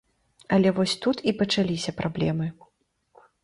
[0.57, 2.51] Але вось тут і пачаліся праблемы.